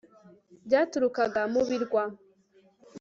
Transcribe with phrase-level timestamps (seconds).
[0.65, 2.03] byaturukaga mu birwa